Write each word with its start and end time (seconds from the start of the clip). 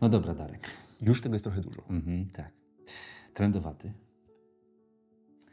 No 0.00 0.08
dobra, 0.08 0.34
Darek. 0.34 0.70
Już 1.00 1.20
tego 1.20 1.34
jest 1.34 1.44
trochę 1.44 1.60
dużo. 1.60 1.82
Mhm, 1.90 2.30
tak. 2.30 2.52
Trendowaty. 3.34 3.92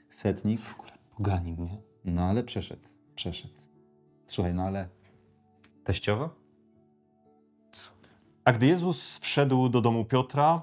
Setnik. 0.10 0.60
W 0.60 0.80
ogóle 0.80 0.92
poganin, 1.18 1.64
nie? 1.64 1.82
No 2.06 2.22
ale 2.22 2.44
przeszedł. 2.44 2.88
Przeszedł. 3.16 3.54
Słuchaj, 4.26 4.54
no 4.54 4.64
ale 4.64 4.90
teściowa? 5.84 6.30
Co? 7.72 7.92
A 8.46 8.52
gdy 8.52 8.68
Jezus 8.68 9.20
wszedł 9.20 9.70
do 9.70 9.82
domu 9.82 10.06
Piotra, 10.06 10.62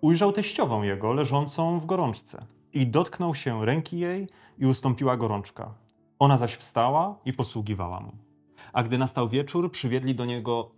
ujrzał 0.00 0.32
teściową 0.32 0.82
jego 0.82 1.12
leżącą 1.12 1.78
w 1.78 1.86
gorączce 1.86 2.46
i 2.72 2.86
dotknął 2.86 3.34
się 3.34 3.66
ręki 3.66 3.98
jej 3.98 4.28
i 4.58 4.66
ustąpiła 4.66 5.16
gorączka. 5.16 5.74
Ona 6.18 6.38
zaś 6.38 6.54
wstała 6.54 7.20
i 7.24 7.32
posługiwała 7.32 8.00
mu. 8.00 8.12
A 8.72 8.82
gdy 8.82 8.98
nastał 8.98 9.28
wieczór, 9.28 9.72
przywiedli 9.72 10.14
do 10.14 10.24
niego 10.24 10.70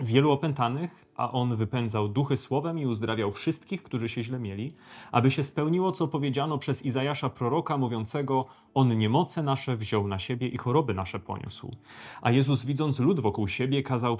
wielu 0.00 0.32
opętanych, 0.32 1.03
a 1.16 1.32
on 1.32 1.56
wypędzał 1.56 2.08
duchy 2.08 2.36
słowem 2.36 2.78
i 2.78 2.86
uzdrawiał 2.86 3.32
wszystkich, 3.32 3.82
którzy 3.82 4.08
się 4.08 4.22
źle 4.22 4.38
mieli, 4.38 4.74
aby 5.12 5.30
się 5.30 5.44
spełniło, 5.44 5.92
co 5.92 6.08
powiedziano 6.08 6.58
przez 6.58 6.84
Izajasza 6.84 7.30
proroka, 7.30 7.78
mówiącego: 7.78 8.46
On 8.74 8.98
niemoce 8.98 9.42
nasze 9.42 9.76
wziął 9.76 10.08
na 10.08 10.18
siebie 10.18 10.48
i 10.48 10.56
choroby 10.56 10.94
nasze 10.94 11.18
poniósł. 11.18 11.76
A 12.22 12.30
Jezus, 12.30 12.64
widząc 12.64 12.98
lud 12.98 13.20
wokół 13.20 13.48
siebie, 13.48 13.82
kazał 13.82 14.16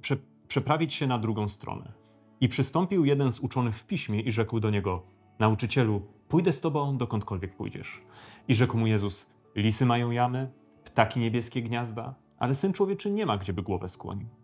prze, 0.00 0.16
przeprawić 0.48 0.94
się 0.94 1.06
na 1.06 1.18
drugą 1.18 1.48
stronę. 1.48 1.92
I 2.40 2.48
przystąpił 2.48 3.04
jeden 3.04 3.32
z 3.32 3.40
uczonych 3.40 3.78
w 3.78 3.86
piśmie 3.86 4.20
i 4.20 4.32
rzekł 4.32 4.60
do 4.60 4.70
niego: 4.70 5.02
Nauczycielu, 5.38 6.02
pójdę 6.28 6.52
z 6.52 6.60
tobą 6.60 6.96
dokądkolwiek 6.96 7.56
pójdziesz. 7.56 8.02
I 8.48 8.54
rzekł 8.54 8.78
mu 8.78 8.86
Jezus: 8.86 9.30
Lisy 9.56 9.86
mają 9.86 10.10
jamy, 10.10 10.50
ptaki 10.84 11.20
niebieskie 11.20 11.62
gniazda, 11.62 12.14
ale 12.38 12.54
syn 12.54 12.72
człowieczy 12.72 13.10
nie 13.10 13.26
ma, 13.26 13.38
gdzieby 13.38 13.62
głowę 13.62 13.88
skłonił. 13.88 14.39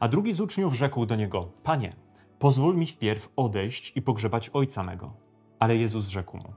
A 0.00 0.08
drugi 0.08 0.32
z 0.32 0.40
uczniów 0.40 0.74
rzekł 0.74 1.06
do 1.06 1.16
niego: 1.16 1.48
Panie, 1.62 1.96
pozwól 2.38 2.76
mi 2.76 2.86
wpierw 2.86 3.28
odejść 3.36 3.92
i 3.96 4.02
pogrzebać 4.02 4.48
ojca 4.48 4.82
mego. 4.82 5.12
Ale 5.58 5.76
Jezus 5.76 6.08
rzekł 6.08 6.36
mu: 6.36 6.52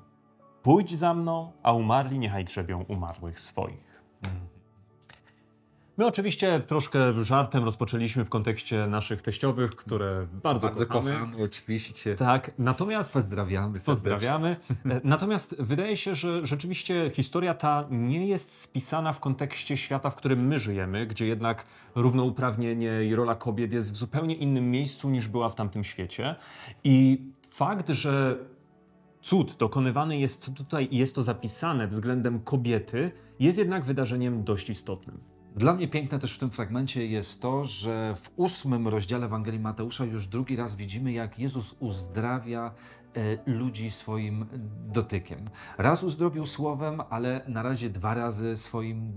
Pójdź 0.64 0.98
za 0.98 1.14
mną, 1.14 1.52
a 1.64 1.74
umarli 1.74 2.20
niechaj 2.20 2.46
grzebią 2.46 2.86
umarłych 2.88 3.40
swoich. 3.40 4.04
My 5.98 6.06
oczywiście 6.06 6.60
troszkę 6.60 7.24
żartem 7.24 7.64
rozpoczęliśmy 7.64 8.26
w 8.26 8.30
kontekście 8.30 8.88
naszych 8.88 9.22
teściowych, 9.22 9.76
które 9.76 10.28
bardzo, 10.44 10.70
kochamy. 10.70 11.20
oczywiście. 11.46 12.16
Tak, 12.16 12.52
natomiast 12.60 13.14
Pozdrawiamy. 13.14 13.80
serdecznie. 13.80 13.94
Pozdrawiamy. 13.94 14.56
E, 14.86 15.02
Natomiast 15.04 15.56
wydaje 15.62 15.98
się, 15.98 16.16
że 16.16 16.46
rzeczywiście 16.46 17.10
historia 17.10 17.54
ta 17.54 17.86
nie 17.92 18.28
jest 18.28 18.62
spisana 18.62 19.14
w 19.14 19.20
kontekście 19.20 19.78
świata, 19.78 20.10
w 20.10 20.16
którym 20.16 20.48
my 20.48 20.60
żyjemy, 20.60 21.08
gdzie 21.08 21.28
jednak 21.28 21.66
równouprawnienie 21.96 23.04
i 23.04 23.16
rola 23.16 23.36
kobiet 23.36 23.74
jest 23.74 23.92
w 23.92 23.96
zupełnie 23.96 24.36
innym 24.36 24.72
miejscu 24.72 25.10
niż 25.10 25.28
była 25.28 25.50
w 25.50 25.56
tamtym 25.56 25.84
świecie. 25.84 26.36
I 26.84 27.22
fakt, 27.50 27.90
że 27.90 28.38
cud 29.22 29.56
dokonywany 29.60 30.18
jest 30.20 30.54
tutaj 30.54 30.88
i 30.92 30.98
jest 30.98 31.16
to 31.16 31.24
zapisane 31.24 31.88
względem 31.88 32.40
kobiety, 32.40 33.12
jest 33.40 33.58
jednak 33.58 33.84
wydarzeniem 33.86 34.44
dość 34.44 34.70
istotnym. 34.70 35.35
Dla 35.56 35.74
mnie 35.74 35.88
piękne 35.88 36.20
też 36.20 36.36
w 36.36 36.40
tym 36.40 36.50
fragmencie 36.50 37.08
jest 37.08 37.42
to, 37.42 37.66
że 37.66 38.16
w 38.16 38.32
ósmym 38.36 38.88
rozdziale 38.88 39.26
Ewangelii 39.26 39.60
Mateusza 39.60 40.06
już 40.06 40.28
drugi 40.28 40.56
raz 40.56 40.76
widzimy, 40.76 41.12
jak 41.12 41.40
Jezus 41.40 41.76
uzdrawia 41.80 42.72
e, 43.14 43.52
ludzi 43.52 43.92
swoim 43.92 44.46
dotykiem. 44.88 45.40
Raz 45.78 46.04
uzdrowił 46.04 46.46
słowem, 46.46 47.02
ale 47.10 47.42
na 47.48 47.64
razie 47.64 47.90
dwa 47.90 48.14
razy 48.14 48.58
swoim 48.58 49.12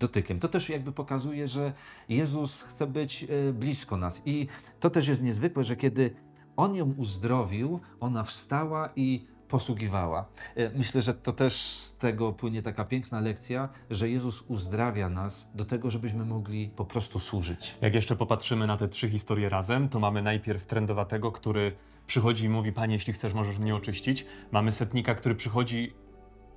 dotykiem. 0.00 0.40
To 0.40 0.48
też 0.48 0.68
jakby 0.68 0.92
pokazuje, 0.92 1.48
że 1.48 1.72
Jezus 2.08 2.62
chce 2.62 2.86
być 2.86 3.24
e, 3.24 3.52
blisko 3.52 3.96
nas. 3.96 4.22
I 4.26 4.46
to 4.80 4.90
też 4.90 5.08
jest 5.08 5.22
niezwykłe, 5.22 5.64
że 5.64 5.76
kiedy 5.76 6.14
On 6.56 6.74
ją 6.74 6.94
uzdrowił, 6.96 7.80
ona 8.00 8.24
wstała 8.24 8.88
i 8.96 9.26
posługiwała. 9.50 10.28
E, 10.56 10.70
Myślę, 10.78 11.00
że 11.00 11.14
to 11.14 11.32
też 11.32 11.60
z 11.60 11.96
tego 11.96 12.32
płynie 12.32 12.62
taka 12.62 12.84
piękna 12.84 13.20
lekcja, 13.20 13.68
że 13.90 14.08
Jezus 14.08 14.42
uzdrawia 14.48 15.08
nas 15.08 15.50
do 15.54 15.64
tego, 15.64 15.90
żebyśmy 15.90 16.24
mogli 16.24 16.68
po 16.76 16.84
prostu 16.84 17.18
służyć. 17.18 17.74
Jak 17.80 17.94
jeszcze 17.94 18.16
popatrzymy 18.16 18.66
na 18.66 18.76
te 18.76 18.88
trzy 18.88 19.08
historie 19.10 19.48
razem, 19.48 19.88
to 19.88 20.00
mamy 20.00 20.22
najpierw 20.22 20.66
trendowatego, 20.66 21.32
który 21.32 21.72
przychodzi 22.06 22.44
i 22.44 22.48
mówi: 22.48 22.72
Panie, 22.72 22.94
jeśli 22.94 23.12
chcesz, 23.12 23.34
możesz 23.34 23.58
mnie 23.58 23.74
oczyścić. 23.74 24.26
Mamy 24.52 24.72
setnika, 24.72 25.14
który 25.14 25.34
przychodzi, 25.34 25.92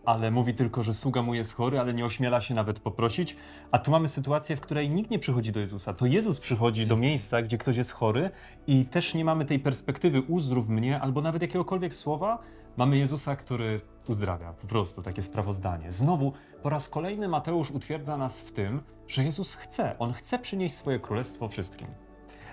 ale 0.05 0.31
mówi 0.31 0.53
tylko, 0.53 0.83
że 0.83 0.93
sługa 0.93 1.21
mu 1.21 1.33
jest 1.33 1.53
chory, 1.53 1.79
ale 1.79 1.93
nie 1.93 2.05
ośmiela 2.05 2.41
się 2.41 2.53
nawet 2.53 2.79
poprosić. 2.79 3.35
A 3.71 3.79
tu 3.79 3.91
mamy 3.91 4.07
sytuację, 4.07 4.55
w 4.55 4.61
której 4.61 4.89
nikt 4.89 5.11
nie 5.11 5.19
przychodzi 5.19 5.51
do 5.51 5.59
Jezusa. 5.59 5.93
To 5.93 6.05
Jezus 6.05 6.39
przychodzi 6.39 6.87
do 6.87 6.97
miejsca, 6.97 7.41
gdzie 7.41 7.57
ktoś 7.57 7.77
jest 7.77 7.91
chory, 7.91 8.29
i 8.67 8.85
też 8.85 9.13
nie 9.13 9.25
mamy 9.25 9.45
tej 9.45 9.59
perspektywy 9.59 10.21
uzdrów 10.21 10.69
mnie, 10.69 11.01
albo 11.01 11.21
nawet 11.21 11.41
jakiegokolwiek 11.41 11.95
słowa. 11.95 12.39
Mamy 12.77 12.97
Jezusa, 12.97 13.35
który 13.35 13.81
uzdrawia. 14.07 14.53
Po 14.53 14.67
prostu 14.67 15.01
takie 15.01 15.23
sprawozdanie. 15.23 15.91
Znowu, 15.91 16.33
po 16.63 16.69
raz 16.69 16.89
kolejny 16.89 17.27
Mateusz 17.27 17.71
utwierdza 17.71 18.17
nas 18.17 18.39
w 18.39 18.51
tym, 18.51 18.83
że 19.07 19.23
Jezus 19.23 19.55
chce. 19.55 19.99
On 19.99 20.13
chce 20.13 20.39
przynieść 20.39 20.75
swoje 20.75 20.99
królestwo 20.99 21.49
wszystkim. 21.49 21.87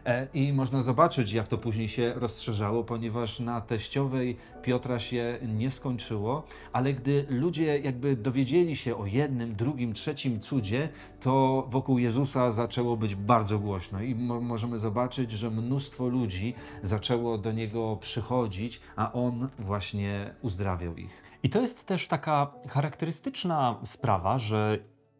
E, 0.07 0.27
I 0.35 0.53
można 0.53 0.83
zobaczyć, 0.83 1.33
jak 1.33 1.49
to 1.49 1.59
później 1.59 1.89
się 1.89 2.13
rozszerzało, 2.17 2.85
ponieważ 2.85 3.41
na 3.41 3.61
teściowej 3.61 4.37
Piotra 4.63 4.99
się 4.99 5.39
nie 5.43 5.71
skończyło, 5.71 6.43
ale 6.73 6.93
gdy 6.93 7.27
ludzie 7.29 7.79
jakby 7.79 8.17
dowiedzieli 8.17 8.77
się 8.77 8.97
o 8.97 9.07
jednym, 9.07 9.55
drugim, 9.55 9.93
trzecim 9.93 10.41
cudzie, 10.41 10.89
to 11.21 11.67
wokół 11.71 11.99
Jezusa 11.99 12.51
zaczęło 12.51 12.97
być 12.97 13.15
bardzo 13.15 13.59
głośno 13.59 14.03
i 14.03 14.15
mo 14.15 14.41
możemy 14.41 14.79
zobaczyć, 14.79 15.33
że 15.33 15.51
mnóstwo 15.51 16.09
ludzi 16.09 16.55
zaczęło 16.83 17.39
do 17.39 17.53
Niego 17.53 17.97
przychodzić, 18.01 18.81
a 18.97 19.13
On 19.13 19.49
właśnie 19.59 20.35
uzdrawiał 20.43 20.97
ich. 20.97 21.23
I 21.43 21.49
to 21.49 21.61
jest 21.61 21.87
też 21.87 22.09
taka 22.09 22.53
charakterystyczna 22.69 23.79
sprawa, 23.83 24.39
że 24.39 24.79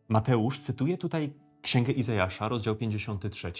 Mateusz 0.09 0.61
cytuje 0.61 0.99
tutaj 0.99 1.33
Księgę 1.63 1.93
Izajasza, 1.93 2.49
rozdział 2.49 2.77
53, 2.77 3.53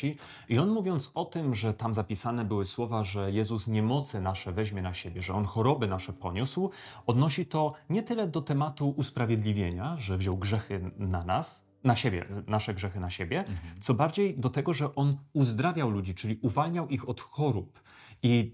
i 0.49 0.59
on 0.59 0.71
mówiąc 0.71 1.11
o 1.15 1.25
tym, 1.25 1.55
że 1.55 1.75
tam 1.75 1.95
zapisane 1.95 2.45
były 2.45 2.65
słowa, 2.65 3.05
że 3.05 3.33
Jezus 3.33 3.69
niemoce 3.69 4.21
nasze 4.21 4.53
weźmie 4.53 4.83
na 4.83 4.95
siebie, 4.95 5.23
że 5.23 5.35
on 5.35 5.45
choroby 5.45 5.89
nasze 5.89 6.13
poniósł, 6.13 6.71
odnosi 7.07 7.47
to 7.47 7.73
nie 7.91 8.03
tyle 8.03 8.29
do 8.29 8.43
tematu 8.43 8.95
usprawiedliwienia, 8.97 9.97
że 9.97 10.17
wziął 10.17 10.37
grzechy 10.37 10.91
na 10.99 11.25
nas, 11.25 11.71
na 11.85 11.97
siebie, 11.97 12.25
nasze 12.47 12.75
grzechy 12.75 13.01
na 13.01 13.11
siebie, 13.11 13.45
co 13.81 13.95
bardziej 13.95 14.39
do 14.39 14.51
tego, 14.51 14.75
że 14.75 14.95
on 14.95 15.17
uzdrawiał 15.33 15.91
ludzi, 15.91 16.15
czyli 16.15 16.39
uwalniał 16.43 16.89
ich 16.89 17.09
od 17.09 17.21
chorób. 17.21 17.81
I 18.23 18.53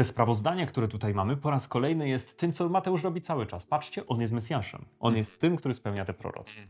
te 0.00 0.04
sprawozdanie, 0.04 0.66
które 0.66 0.88
tutaj 0.88 1.14
mamy, 1.14 1.36
po 1.36 1.50
raz 1.50 1.68
kolejny 1.68 2.08
jest 2.08 2.38
tym, 2.38 2.52
co 2.52 2.68
Mateusz 2.68 3.02
robi 3.02 3.20
cały 3.20 3.46
czas. 3.46 3.66
Patrzcie, 3.66 4.06
on 4.06 4.20
jest 4.20 4.32
Mesjaszem. 4.32 4.84
On 5.00 5.16
jest 5.16 5.40
tym, 5.40 5.56
który 5.56 5.74
spełnia 5.74 6.04
te 6.04 6.14
proroctwa. 6.14 6.62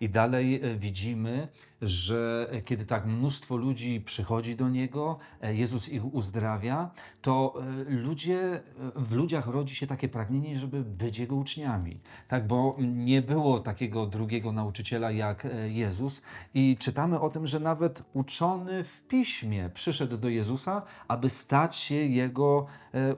I 0.00 0.08
dalej 0.08 0.60
e, 0.62 0.76
widzimy, 0.76 1.48
że 1.82 2.48
e, 2.50 2.62
kiedy 2.62 2.86
tak 2.86 3.06
mnóstwo 3.06 3.56
ludzi 3.56 4.00
przychodzi 4.00 4.56
do 4.56 4.68
Niego, 4.68 5.18
e, 5.42 5.54
Jezus 5.54 5.88
ich 5.88 6.14
uzdrawia, 6.14 6.90
to 7.22 7.54
ludzie, 7.88 8.62
w 8.96 9.12
ludziach 9.12 9.46
rodzi 9.46 9.74
się 9.74 9.86
takie 9.86 10.08
pragnienie, 10.08 10.58
żeby 10.58 10.82
być 10.82 11.18
Jego 11.18 11.36
uczniami. 11.36 12.00
Tak, 12.28 12.46
bo 12.46 12.76
nie 12.80 13.22
było 13.22 13.60
takiego 13.60 14.06
drugiego 14.06 14.52
nauczyciela 14.52 15.10
jak 15.10 15.46
Jezus 15.66 16.22
i 16.54 16.76
czytamy 16.80 17.20
o 17.20 17.30
tym, 17.30 17.46
że 17.46 17.60
nawet 17.60 18.02
uczony 18.12 18.84
w 18.84 19.02
piśmie 19.02 19.70
przyszedł 19.74 20.16
do 20.16 20.28
Jezusa, 20.28 20.82
aby 21.08 21.30
stać 21.30 21.76
się 21.76 21.94
Jego 21.94 22.66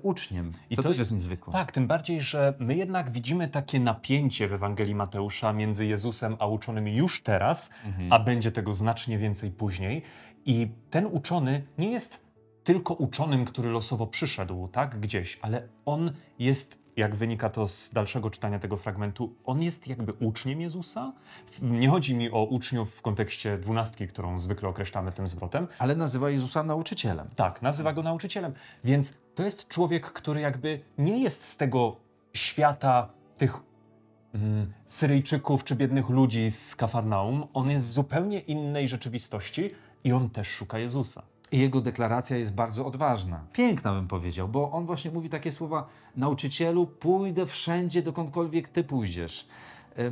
uczniem. 0.02 0.52
I 0.70 0.76
to, 0.76 0.82
to 0.82 0.88
też 0.88 0.98
jest- 0.98 1.12
niezwykłe. 1.12 1.52
Tak, 1.52 1.72
tym 1.72 1.86
bardziej, 1.86 2.20
że 2.20 2.54
my 2.58 2.76
jednak 2.76 3.10
widzimy 3.10 3.48
takie 3.48 3.80
napięcie 3.80 4.48
w 4.48 4.52
Ewangelii 4.52 4.94
Mateusza 4.94 5.52
między 5.52 5.86
Jezusem 5.86 6.36
a 6.38 6.46
uczonymi 6.46 6.96
już 6.96 7.22
teraz, 7.22 7.70
a 8.10 8.18
będzie 8.18 8.52
tego 8.52 8.74
znacznie 8.74 9.18
więcej 9.18 9.50
później. 9.50 10.02
I 10.44 10.68
ten 10.90 11.06
uczony 11.06 11.64
nie 11.78 11.90
jest 11.92 12.28
tylko 12.64 12.94
uczonym, 12.94 13.44
który 13.44 13.70
losowo 13.70 14.06
przyszedł, 14.06 14.68
tak, 14.68 15.00
gdzieś, 15.00 15.38
ale 15.42 15.68
on 15.84 16.10
jest, 16.38 16.78
jak 16.98 17.14
wynika 17.14 17.48
to 17.48 17.68
z 17.68 17.90
dalszego 17.90 18.30
czytania 18.30 18.58
tego 18.58 18.76
fragmentu, 18.76 19.34
on 19.44 19.62
jest 19.62 19.88
jakby 19.88 20.12
uczniem 20.12 20.60
Jezusa. 20.60 21.12
Nie 21.62 21.88
chodzi 21.88 22.14
mi 22.14 22.30
o 22.30 22.44
uczniów 22.44 22.94
w 22.94 23.02
kontekście 23.02 23.58
dwunastki, 23.58 24.06
którą 24.06 24.38
zwykle 24.38 24.68
określamy 24.68 25.12
tym 25.12 25.28
zwrotem, 25.28 25.68
Ale 25.78 25.96
nazywa 25.96 26.30
Jezusa 26.30 26.62
nauczycielem. 26.62 27.28
tak, 27.36 27.62
nazywa 27.62 27.92
go 27.92 28.02
nauczycielem. 28.02 28.52
Więc 28.84 29.12
to 29.34 29.42
jest 29.42 29.68
człowiek, 29.68 30.12
który 30.12 30.40
jakby 30.40 30.80
nie 30.98 31.22
jest 31.22 31.44
z 31.44 31.56
tego 31.56 31.96
świata 32.32 33.08
tych 33.36 33.54
mm, 34.34 34.72
Syryjczyków 34.86 35.64
czy 35.64 35.76
biednych 35.76 36.08
ludzi 36.08 36.50
z 36.50 36.76
Kafarnaum. 36.76 37.46
On 37.54 37.70
jest 37.70 37.86
z 37.86 37.92
zupełnie 37.92 38.40
innej 38.40 38.88
rzeczywistości 38.88 39.70
i 40.04 40.12
on 40.12 40.30
też 40.30 40.48
szuka 40.48 40.78
Jezusa. 40.78 41.22
Jego 41.52 41.80
deklaracja 41.80 42.36
jest 42.36 42.54
bardzo 42.54 42.86
odważna. 42.86 43.40
Piękna 43.52 43.92
bym 43.92 44.08
powiedział, 44.08 44.48
bo 44.48 44.70
on 44.70 44.86
właśnie 44.86 45.10
mówi 45.10 45.28
takie 45.28 45.52
słowa: 45.52 45.88
Nauczycielu, 46.16 46.86
pójdę 46.86 47.46
wszędzie, 47.46 48.02
dokądkolwiek 48.02 48.68
ty 48.68 48.84
pójdziesz. 48.84 49.48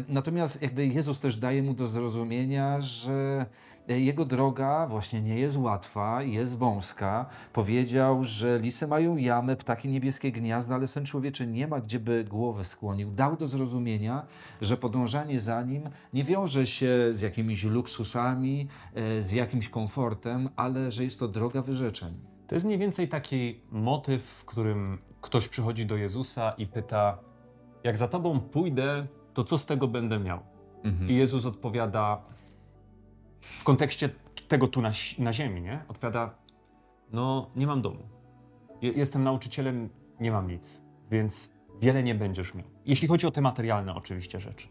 Natomiast 0.09 0.62
jakby 0.62 0.87
Jezus 0.87 1.21
też 1.21 1.37
daje 1.37 1.62
mu 1.62 1.75
do 1.75 1.87
zrozumienia, 1.87 2.81
że 2.81 3.47
e, 3.88 4.00
jego 4.00 4.25
droga 4.25 4.87
właśnie 4.87 5.23
nie 5.23 5.38
jest 5.38 5.56
łatwa, 5.56 6.23
jest 6.23 6.59
wąska. 6.59 7.27
Powiedział, 7.53 8.25
że 8.25 8.59
lisy 8.59 8.87
mają 8.87 9.17
jamy, 9.17 9.56
ptaki 9.56 9.88
niebieskie 9.88 10.33
gniazda, 10.33 10.75
ale 10.75 10.87
Syn 10.87 11.05
Człowieczy 11.05 11.47
nie 11.47 11.67
ma 11.67 11.81
gdzie 11.81 12.00
by 12.00 12.25
głowę 12.25 12.65
skłonił. 12.65 13.11
Dał 13.11 13.37
do 13.37 13.47
zrozumienia, 13.47 14.27
że 14.61 14.77
podążanie 14.77 15.41
za 15.41 15.62
nim 15.62 15.83
nie 16.12 16.25
wiąże 16.25 16.67
się 16.67 17.09
z 17.11 17.21
jakimiś 17.21 17.65
luksusami, 17.65 18.69
e, 18.94 19.23
z 19.23 19.32
jakimś 19.32 19.69
komfortem, 19.69 20.49
ale 20.56 20.91
że 20.91 21.05
jest 21.05 21.19
to 21.19 21.29
droga 21.29 21.62
wyrzeczeń. 21.62 22.15
To 22.47 22.55
jest 22.55 22.67
mniej 22.67 22.79
więcej 22.79 23.09
taki 23.09 23.61
motyw, 23.71 24.23
w 24.23 24.44
którym 24.44 24.99
ktoś 25.21 25.49
przychodzi 25.49 25.87
do 25.87 25.97
Jezusa 25.97 26.55
i 26.59 26.67
pyta: 26.67 27.19
Jak 27.85 27.97
za 27.97 28.09
tobą 28.09 28.41
pójdę, 28.41 29.06
to 29.37 29.44
co 29.44 29.59
z 29.59 29.67
tego 29.67 29.88
będę 29.88 30.19
miał? 30.19 30.41
Mhm. 30.85 31.11
I 31.11 31.15
Jezus 31.15 31.47
odpowiada 31.47 32.23
w 33.41 33.65
kontekście 33.65 34.09
tego 34.49 34.69
tu 34.69 34.83
na, 34.83 34.91
na 35.19 35.33
ziemi, 35.33 35.61
nie? 35.62 35.85
Odpowiada: 35.88 36.35
No, 37.12 37.50
nie 37.56 37.67
mam 37.67 37.83
domu. 37.83 38.03
Je- 38.83 38.93
Jestem 38.93 39.25
nauczycielem, 39.25 39.88
nie 40.21 40.31
mam 40.33 40.49
nic, 40.49 40.83
więc 41.11 41.50
wiele 41.81 42.03
nie 42.03 42.15
będziesz 42.15 42.55
miał. 42.55 42.67
Jeśli 42.87 43.09
chodzi 43.09 43.27
o 43.27 43.31
te 43.31 43.41
materialne, 43.41 43.94
oczywiście 43.94 44.41
rzeczy. 44.41 44.69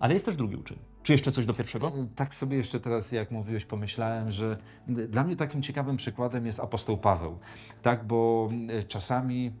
Ale 0.00 0.14
jest 0.14 0.26
też 0.26 0.36
drugi 0.36 0.56
uczyn. 0.56 0.76
Czy 1.02 1.12
jeszcze 1.12 1.32
coś 1.32 1.46
do 1.46 1.54
pierwszego? 1.54 1.92
Tak 2.16 2.34
sobie 2.34 2.56
jeszcze 2.56 2.80
teraz, 2.80 3.12
jak 3.12 3.30
mówiłeś, 3.30 3.64
pomyślałem, 3.64 4.30
że 4.30 4.56
dla 4.88 5.24
mnie 5.24 5.36
takim 5.36 5.62
ciekawym 5.62 5.96
przykładem 5.96 6.46
jest 6.46 6.60
apostoł 6.60 6.98
Paweł. 6.98 7.38
Tak, 7.82 8.06
bo 8.06 8.48
e, 8.68 8.82
czasami 8.82 9.46
e, 9.46 9.52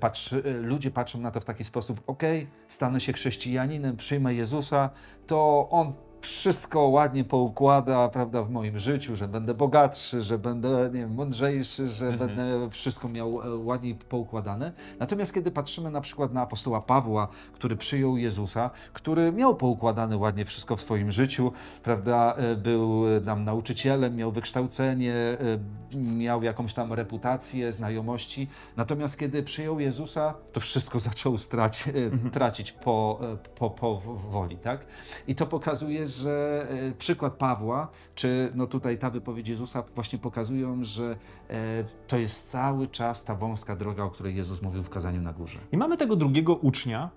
patrzy, 0.00 0.42
e, 0.44 0.52
ludzie 0.52 0.90
patrzą 0.90 1.20
na 1.20 1.30
to 1.30 1.40
w 1.40 1.44
taki 1.44 1.64
sposób, 1.64 2.00
okej, 2.06 2.46
stanę 2.68 3.00
się 3.00 3.12
chrześcijaninem, 3.12 3.96
przyjmę 3.96 4.34
Jezusa, 4.34 4.90
to 5.26 5.68
On 5.70 5.92
wszystko 6.22 6.80
ładnie 6.80 7.24
poukłada, 7.24 8.08
prawda, 8.08 8.42
w 8.42 8.50
moim 8.50 8.78
życiu, 8.78 9.16
że 9.16 9.28
będę 9.28 9.54
bogatszy, 9.54 10.22
że 10.22 10.38
będę 10.38 10.90
nie 10.92 11.00
wiem, 11.00 11.14
mądrzejszy, 11.14 11.88
że 11.88 12.06
Mhm. 12.08 12.28
będę 12.28 12.70
wszystko 12.70 13.08
miał 13.08 13.42
e, 13.42 13.56
ładniej 13.56 13.94
poukładane. 13.94 14.72
Natomiast 14.98 15.34
kiedy 15.34 15.50
patrzymy 15.50 15.90
na 15.90 16.00
przykład 16.00 16.32
na 16.32 16.42
apostoła 16.42 16.80
Pawła, 16.80 17.28
który 17.52 17.76
przyjął 17.76 18.16
Jezusa, 18.16 18.70
który 18.92 19.32
miał 19.32 19.56
poukładane 19.56 20.16
ładnie 20.16 20.44
wszystko 20.44 20.76
w 20.76 20.80
swoim 20.80 21.12
życiu, 21.12 21.52
prawda, 21.82 22.34
e, 22.36 22.56
był 22.56 23.02
tam 23.26 23.44
nauczycielem, 23.44 24.16
miał 24.16 24.32
wykształcenie, 24.32 25.14
e, 25.14 25.98
miał 25.98 26.42
jakąś 26.42 26.74
tam 26.74 26.92
reputację, 26.92 27.72
znajomości. 27.72 28.48
Natomiast 28.76 29.18
kiedy 29.18 29.42
przyjął 29.42 29.80
Jezusa, 29.80 30.34
to 30.52 30.60
wszystko 30.60 30.98
zaczął 31.08 31.38
strać, 31.38 31.88
e, 31.88 32.30
tracić 32.30 32.72
po, 32.72 33.20
po, 33.58 33.70
po 33.70 34.00
woli, 34.30 34.56
tak? 34.56 34.80
I 35.28 35.34
to 35.34 35.46
pokazuje, 35.46 36.06
że 36.18 36.66
e, 36.70 36.92
przykład 36.92 37.34
Pawła, 37.34 37.88
czy 38.14 38.52
no 38.54 38.66
tutaj 38.66 38.98
ta 38.98 39.10
wypowiedź 39.10 39.48
Jezusa 39.48 39.82
właśnie 39.94 40.18
pokazują, 40.18 40.84
że 40.84 41.16
e, 41.50 41.84
to 42.06 42.18
jest 42.18 42.48
cały 42.48 42.88
czas 42.88 43.24
ta 43.24 43.34
wąska 43.34 43.76
droga, 43.76 44.04
o 44.04 44.10
której 44.10 44.36
Jezus 44.36 44.62
mówił 44.62 44.82
w 44.82 44.90
kazaniu 44.90 45.22
na 45.22 45.32
górze. 45.32 45.58
I 45.72 45.76
mamy 45.76 45.96
tego 45.96 46.16
drugiego 46.16 46.54
ucznia, 46.54 47.10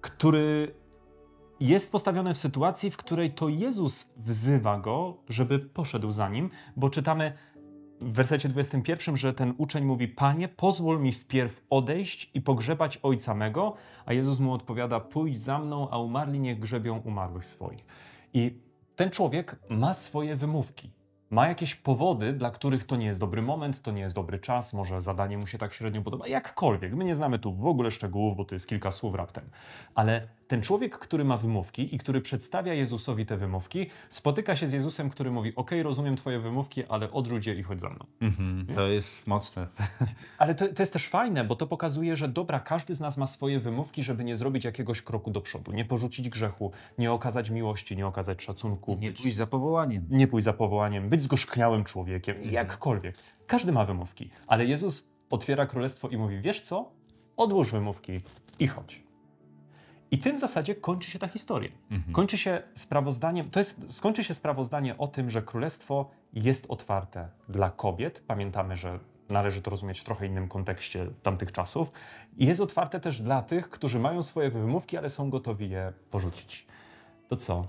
który 0.00 0.74
jest 1.60 1.92
postawiony 1.92 2.34
w 2.34 2.38
sytuacji, 2.38 2.90
w 2.90 2.96
której 2.96 3.30
to 3.30 3.48
Jezus 3.48 4.12
wzywa 4.16 4.78
go, 4.78 5.16
żeby 5.28 5.58
poszedł 5.58 6.12
za 6.12 6.28
nim, 6.28 6.50
bo 6.76 6.90
czytamy 6.90 7.32
w 8.00 8.12
wersecie 8.12 8.48
21, 8.48 9.16
że 9.16 9.34
ten 9.34 9.54
uczeń 9.58 9.84
mówi: 9.84 10.08
Panie, 10.08 10.48
pozwól 10.48 11.00
mi 11.00 11.12
wpierw 11.12 11.64
odejść 11.70 12.30
i 12.34 12.40
pogrzebać 12.40 12.98
ojca 13.02 13.34
mego, 13.34 13.74
a 14.06 14.12
Jezus 14.12 14.38
mu 14.38 14.52
odpowiada: 14.52 15.00
Pójdź 15.00 15.38
za 15.38 15.58
mną, 15.58 15.90
a 15.90 15.98
umarli 15.98 16.40
niech 16.40 16.58
grzebią 16.58 16.98
umarłych 16.98 17.46
swoich. 17.46 17.86
I 18.34 18.60
ten 18.96 19.10
człowiek 19.10 19.56
ma 19.68 19.94
swoje 19.94 20.36
wymówki. 20.36 20.90
Ma 21.30 21.48
jakieś 21.48 21.74
powody, 21.74 22.32
dla 22.32 22.50
których 22.50 22.84
to 22.84 22.96
nie 22.96 23.06
jest 23.06 23.20
dobry 23.20 23.42
moment, 23.42 23.82
to 23.82 23.90
nie 23.90 24.00
jest 24.02 24.14
dobry 24.14 24.38
czas, 24.38 24.74
może 24.74 25.02
zadanie 25.02 25.38
mu 25.38 25.46
się 25.46 25.58
tak 25.58 25.74
średnio 25.74 26.02
podoba, 26.02 26.28
jakkolwiek. 26.28 26.94
My 26.94 27.04
nie 27.04 27.14
znamy 27.14 27.38
tu 27.38 27.54
w 27.54 27.66
ogóle 27.66 27.90
szczegółów, 27.90 28.36
bo 28.36 28.44
to 28.44 28.54
jest 28.54 28.68
kilka 28.68 28.90
słów 28.90 29.14
raptem. 29.14 29.50
Ale 29.94 30.28
ten 30.48 30.62
człowiek, 30.62 30.98
który 30.98 31.24
ma 31.24 31.36
wymówki 31.36 31.94
i 31.94 31.98
który 31.98 32.20
przedstawia 32.20 32.74
Jezusowi 32.74 33.26
te 33.26 33.36
wymówki, 33.36 33.86
spotyka 34.08 34.56
się 34.56 34.68
z 34.68 34.72
Jezusem, 34.72 35.10
który 35.10 35.30
mówi: 35.30 35.52
OK, 35.56 35.70
rozumiem 35.82 36.16
Twoje 36.16 36.38
wymówki, 36.40 36.84
ale 36.84 37.10
odrzuć 37.12 37.46
je 37.46 37.54
i 37.54 37.62
chodź 37.62 37.80
za 37.80 37.88
mną. 37.88 38.06
To 38.74 38.86
jest 38.88 39.26
mocne. 39.26 39.66
Ale 40.38 40.54
to, 40.54 40.68
to 40.74 40.82
jest 40.82 40.92
też 40.92 41.08
fajne, 41.08 41.44
bo 41.44 41.56
to 41.56 41.66
pokazuje, 41.66 42.16
że 42.16 42.28
dobra, 42.28 42.60
każdy 42.60 42.94
z 42.94 43.00
nas 43.00 43.16
ma 43.16 43.26
swoje 43.26 43.60
wymówki, 43.60 44.02
żeby 44.02 44.24
nie 44.24 44.36
zrobić 44.36 44.64
jakiegoś 44.64 45.02
kroku 45.02 45.30
do 45.30 45.40
przodu, 45.40 45.72
nie 45.72 45.84
porzucić 45.84 46.28
grzechu, 46.28 46.72
nie 46.98 47.12
okazać 47.12 47.50
miłości, 47.50 47.96
nie 47.96 48.06
okazać 48.06 48.42
szacunku, 48.42 48.98
Nie 49.00 49.12
pójść 49.12 49.36
za 49.36 49.46
powołaniem. 49.46 50.06
nie 50.10 50.28
pójść 50.28 50.44
za 50.44 50.52
powołaniem, 50.52 51.08
być 51.08 51.22
zgorzkniałym 51.22 51.84
człowiekiem, 51.84 52.36
jakkolwiek. 52.50 53.16
Każdy 53.46 53.72
ma 53.72 53.84
wymówki, 53.84 54.30
ale 54.46 54.66
Jezus 54.66 55.08
otwiera 55.30 55.66
królestwo 55.66 56.08
i 56.08 56.16
mówi: 56.16 56.40
Wiesz 56.40 56.60
co? 56.60 56.90
Odłóż 57.36 57.70
wymówki 57.70 58.20
i 58.58 58.66
chodź. 58.68 59.07
I 60.10 60.18
tym 60.18 60.36
w 60.36 60.40
zasadzie 60.40 60.74
kończy 60.74 61.10
się 61.10 61.18
ta 61.18 61.28
historia. 61.28 61.70
Kończy 62.12 62.38
się 62.38 62.62
sprawozdaniem, 62.74 63.50
to 63.50 63.58
jest, 63.58 63.96
skończy 63.96 64.24
się 64.24 64.34
sprawozdanie 64.34 64.98
o 64.98 65.06
tym, 65.06 65.30
że 65.30 65.42
królestwo 65.42 66.10
jest 66.32 66.66
otwarte 66.68 67.28
dla 67.48 67.70
kobiet. 67.70 68.22
Pamiętamy, 68.26 68.76
że 68.76 68.98
należy 69.28 69.62
to 69.62 69.70
rozumieć 69.70 70.00
w 70.00 70.04
trochę 70.04 70.26
innym 70.26 70.48
kontekście 70.48 71.06
tamtych 71.22 71.52
czasów. 71.52 71.92
I 72.36 72.46
jest 72.46 72.60
otwarte 72.60 73.00
też 73.00 73.20
dla 73.22 73.42
tych, 73.42 73.70
którzy 73.70 73.98
mają 73.98 74.22
swoje 74.22 74.50
wymówki, 74.50 74.96
ale 74.98 75.10
są 75.10 75.30
gotowi 75.30 75.70
je 75.70 75.92
porzucić. 76.10 76.66
To 77.28 77.36
co? 77.36 77.66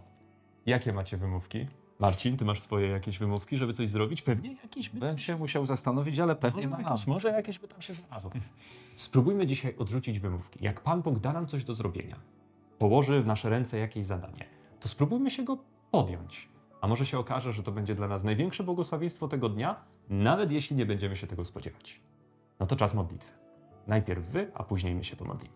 Jakie 0.66 0.94
macie 0.94 1.18
wymówki? 1.18 1.68
Marcin, 2.00 2.38
ty 2.38 2.46
masz 2.46 2.60
swoje 2.60 2.88
jakieś 2.88 3.20
wymówki, 3.20 3.58
żeby 3.58 3.74
coś 3.74 3.90
zrobić? 3.90 4.22
Pewnie 4.22 4.56
jakieś 4.64 4.90
by 4.90 5.00
Bym 5.00 5.18
się 5.18 5.36
musiał 5.36 5.66
zastanowić, 5.66 6.20
ale 6.20 6.36
pewnie 6.36 6.68
może 6.68 6.84
mam. 6.84 6.92
jakieś, 6.92 7.08
może 7.08 7.30
jakieś 7.30 7.60
by 7.60 7.68
tam 7.68 7.82
się 7.82 7.94
znalazło. 7.94 8.32
Spróbujmy 8.96 9.48
dzisiaj 9.48 9.76
odrzucić 9.78 10.20
wymówki. 10.20 10.60
Jak 10.66 10.82
Pan 10.82 11.02
Bóg 11.02 11.20
da 11.20 11.34
nam 11.34 11.48
coś 11.48 11.64
do 11.64 11.74
zrobienia, 11.74 12.16
położy 12.80 13.22
w 13.22 13.28
nasze 13.28 13.50
ręce 13.50 13.78
jakieś 13.78 14.06
zadanie, 14.06 14.46
to 14.80 14.88
spróbujmy 14.88 15.32
się 15.32 15.44
go 15.44 15.58
podjąć. 15.92 16.50
A 16.82 16.88
może 16.88 17.06
się 17.06 17.20
okaże, 17.20 17.54
że 17.54 17.64
to 17.64 17.72
będzie 17.72 17.96
dla 17.96 18.08
nas 18.08 18.24
największe 18.24 18.64
błogosławieństwo 18.64 19.28
tego 19.28 19.50
dnia, 19.50 19.76
nawet 20.10 20.52
jeśli 20.52 20.76
nie 20.76 20.86
będziemy 20.86 21.16
się 21.16 21.28
tego 21.28 21.46
spodziewać. 21.46 22.02
No 22.60 22.66
to 22.66 22.76
czas 22.76 22.94
modlitwy. 22.94 23.32
Najpierw 23.88 24.26
wy, 24.26 24.52
a 24.54 24.64
później 24.64 24.96
my 24.96 25.04
się 25.04 25.16
pomodlimy. 25.16 25.56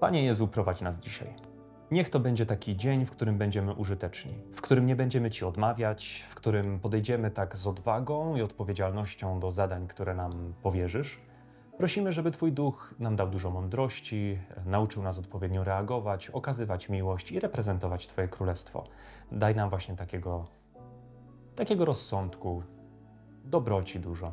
Panie 0.00 0.24
Jezu, 0.24 0.48
prowadź 0.48 0.80
nas 0.80 1.00
dzisiaj. 1.00 1.34
Niech 1.90 2.10
to 2.10 2.20
będzie 2.20 2.46
taki 2.46 2.76
dzień, 2.76 3.06
w 3.06 3.10
którym 3.10 3.38
będziemy 3.38 3.74
użyteczni, 3.74 4.34
w 4.54 4.60
którym 4.60 4.86
nie 4.86 4.96
będziemy 4.96 5.30
Ci 5.30 5.44
odmawiać, 5.44 6.24
w 6.30 6.34
którym 6.34 6.80
podejdziemy 6.80 7.30
tak 7.30 7.56
z 7.56 7.66
odwagą 7.66 8.36
i 8.36 8.42
odpowiedzialnością 8.42 9.40
do 9.40 9.50
zadań, 9.50 9.86
które 9.86 10.14
nam 10.14 10.54
powierzysz. 10.62 11.20
Prosimy, 11.78 12.12
żeby 12.12 12.30
Twój 12.30 12.52
duch 12.52 12.94
nam 12.98 13.16
dał 13.16 13.28
dużo 13.28 13.50
mądrości, 13.50 14.38
nauczył 14.66 15.02
nas 15.02 15.18
odpowiednio 15.18 15.64
reagować, 15.64 16.30
okazywać 16.30 16.88
miłość 16.88 17.32
i 17.32 17.40
reprezentować 17.40 18.06
Twoje 18.06 18.28
królestwo. 18.28 18.84
Daj 19.32 19.54
nam 19.54 19.70
właśnie 19.70 19.96
takiego, 19.96 20.44
takiego 21.54 21.84
rozsądku, 21.84 22.62
dobroci 23.44 24.00
dużo. 24.00 24.32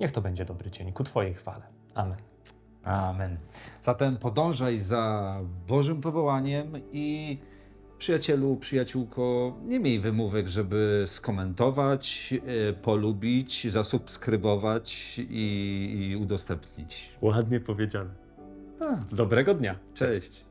Niech 0.00 0.12
to 0.12 0.20
będzie 0.20 0.44
dobry 0.44 0.70
dzień 0.70 0.92
ku 0.92 1.04
Twojej 1.04 1.34
chwale. 1.34 1.66
Amen. 1.94 2.27
Amen. 2.88 3.36
Zatem 3.82 4.16
podążaj 4.16 4.78
za 4.78 5.36
Bożym 5.68 6.00
powołaniem 6.00 6.72
i 6.92 7.38
przyjacielu, 7.98 8.56
przyjaciółko, 8.56 9.56
nie 9.64 9.80
miej 9.80 10.00
wymówek, 10.00 10.48
żeby 10.48 11.04
skomentować, 11.06 12.34
e, 12.68 12.72
polubić, 12.72 13.70
zasubskrybować 13.70 15.18
i, 15.18 16.08
i 16.10 16.16
udostępnić. 16.16 17.12
Ładnie 17.22 17.60
powiedziane. 17.60 18.10
A, 18.80 19.14
Dobrego 19.14 19.54
dnia. 19.54 19.74
cześć. 19.94 20.47